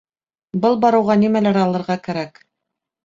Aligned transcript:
Был 0.63 0.77
барыуға 0.85 1.17
нимәләр 1.25 1.61
алырға 1.67 1.99
кәрәк? 2.09 2.43